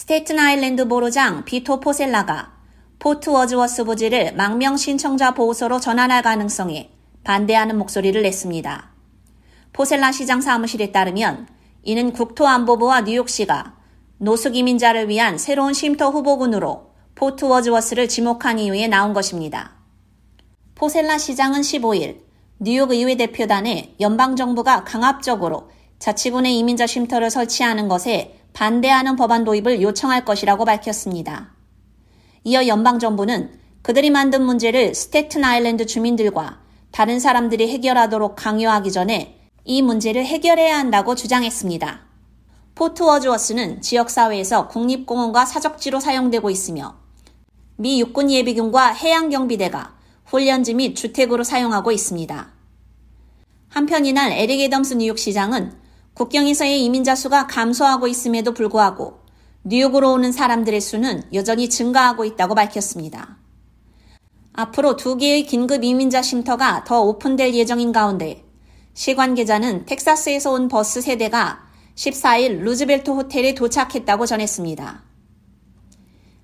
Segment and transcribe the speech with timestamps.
[0.00, 2.54] 스테이튼 아일랜드 보로장 비토 포셀라가
[2.98, 6.90] 포트 워즈워스 부지를 망명 신청자 보호소로 전환할 가능성에
[7.22, 8.92] 반대하는 목소리를 냈습니다.
[9.74, 11.48] 포셀라 시장 사무실에 따르면
[11.82, 13.76] 이는 국토안보부와 뉴욕시가
[14.16, 19.72] 노숙 이민자를 위한 새로운 쉼터 후보군으로 포트 워즈워스를 지목한 이후에 나온 것입니다.
[20.76, 22.20] 포셀라 시장은 15일
[22.58, 30.66] 뉴욕 의회 대표단에 연방정부가 강압적으로 자치군의 이민자 쉼터를 설치하는 것에 반대하는 법안 도입을 요청할 것이라고
[30.66, 31.54] 밝혔습니다.
[32.44, 36.60] 이어 연방정부는 그들이 만든 문제를 스테튼 아일랜드 주민들과
[36.90, 42.00] 다른 사람들이 해결하도록 강요하기 전에 이 문제를 해결해야 한다고 주장했습니다.
[42.74, 46.96] 포트 워즈워스는 지역사회에서 국립공원과 사적지로 사용되고 있으며
[47.76, 49.94] 미 육군 예비군과 해양경비대가
[50.26, 52.52] 훈련지 및 주택으로 사용하고 있습니다.
[53.70, 55.80] 한편 이날 에릭 애덤스 뉴욕시장은
[56.14, 59.20] 국경에서의 이민자 수가 감소하고 있음에도 불구하고
[59.64, 63.38] 뉴욕으로 오는 사람들의 수는 여전히 증가하고 있다고 밝혔습니다.
[64.52, 68.44] 앞으로 두 개의 긴급 이민자 쉼터가 더 오픈될 예정인 가운데
[68.94, 71.60] 시 관계자는 텍사스에서 온 버스 세 대가
[71.94, 75.04] 14일 루즈벨트 호텔에 도착했다고 전했습니다.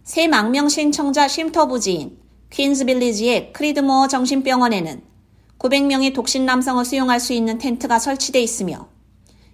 [0.05, 2.19] 새 망명 신청자 쉼터 부지인
[2.51, 5.03] 퀸즈빌리지의 크리드모어 정신병원에는
[5.59, 8.89] 900명의 독신 남성을 수용할 수 있는 텐트가 설치돼 있으며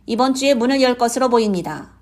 [0.06, 1.92] 이번 주에 문을 열 것으로 보입니다.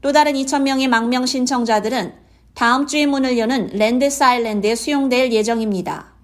[0.00, 2.14] 또 다른 2,000명의 망명 신청자들은
[2.54, 6.14] 다음 주에 문을 여는 랜드스 아일랜드에 수용될 예정입니다.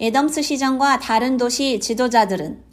[0.00, 2.64] 애덤스 시장과 다른 도시 지도자들은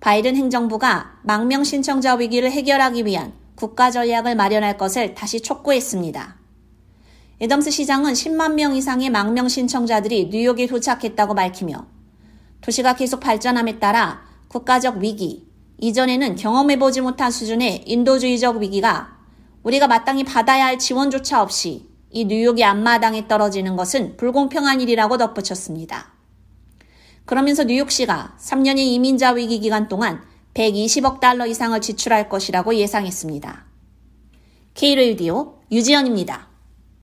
[0.00, 6.38] 바이든 행정부가 망명 신청자 위기를 해결하기 위한 국가 전략을 마련할 것을 다시 촉구했습니다.
[7.42, 11.86] 애덤스 시장은 10만 명 이상의 망명 신청자들이 뉴욕에 도착했다고 밝히며
[12.62, 15.49] 도시가 계속 발전함에 따라 국가적 위기,
[15.82, 19.16] 이전에는 경험해보지 못한 수준의 인도주의적 위기가
[19.62, 26.12] 우리가 마땅히 받아야 할 지원조차 없이 이 뉴욕의 앞마당에 떨어지는 것은 불공평한 일이라고 덧붙였습니다.
[27.24, 30.22] 그러면서 뉴욕시가 3년의 이민자 위기 기간 동안
[30.52, 33.64] 120억 달러 이상을 지출할 것이라고 예상했습니다.
[34.74, 36.49] K레디오 유지연입니다.